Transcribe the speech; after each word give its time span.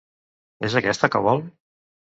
És 0.69 0.79
aquesta 0.81 1.11
que 1.17 1.25
vol? 1.31 1.47